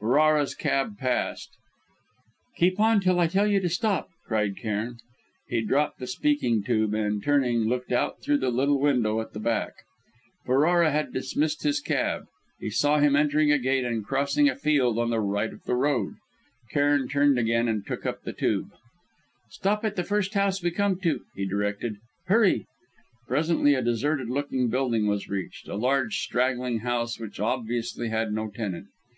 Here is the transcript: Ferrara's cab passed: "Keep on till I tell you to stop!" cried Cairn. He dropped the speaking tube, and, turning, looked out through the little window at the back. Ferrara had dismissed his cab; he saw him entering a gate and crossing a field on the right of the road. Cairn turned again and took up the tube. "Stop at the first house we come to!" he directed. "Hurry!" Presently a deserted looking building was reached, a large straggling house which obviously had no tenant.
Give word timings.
Ferrara's 0.00 0.54
cab 0.54 0.98
passed: 0.98 1.48
"Keep 2.58 2.78
on 2.78 3.00
till 3.00 3.18
I 3.18 3.26
tell 3.26 3.46
you 3.46 3.58
to 3.60 3.70
stop!" 3.70 4.10
cried 4.26 4.58
Cairn. 4.58 4.98
He 5.48 5.62
dropped 5.62 5.98
the 5.98 6.06
speaking 6.06 6.62
tube, 6.62 6.92
and, 6.92 7.24
turning, 7.24 7.60
looked 7.64 7.90
out 7.90 8.20
through 8.20 8.36
the 8.36 8.50
little 8.50 8.78
window 8.78 9.18
at 9.22 9.32
the 9.32 9.40
back. 9.40 9.72
Ferrara 10.44 10.90
had 10.90 11.10
dismissed 11.10 11.62
his 11.62 11.80
cab; 11.80 12.26
he 12.60 12.68
saw 12.68 12.98
him 12.98 13.16
entering 13.16 13.50
a 13.50 13.56
gate 13.58 13.82
and 13.86 14.04
crossing 14.04 14.46
a 14.46 14.54
field 14.54 14.98
on 14.98 15.08
the 15.08 15.20
right 15.20 15.54
of 15.54 15.64
the 15.64 15.74
road. 15.74 16.16
Cairn 16.70 17.08
turned 17.08 17.38
again 17.38 17.66
and 17.66 17.86
took 17.86 18.04
up 18.04 18.24
the 18.24 18.34
tube. 18.34 18.68
"Stop 19.48 19.86
at 19.86 19.96
the 19.96 20.04
first 20.04 20.34
house 20.34 20.62
we 20.62 20.70
come 20.70 21.00
to!" 21.00 21.22
he 21.34 21.46
directed. 21.46 21.96
"Hurry!" 22.26 22.66
Presently 23.26 23.72
a 23.74 23.80
deserted 23.80 24.28
looking 24.28 24.68
building 24.68 25.06
was 25.06 25.30
reached, 25.30 25.66
a 25.66 25.76
large 25.76 26.18
straggling 26.18 26.80
house 26.80 27.18
which 27.18 27.40
obviously 27.40 28.10
had 28.10 28.34
no 28.34 28.50
tenant. 28.50 28.88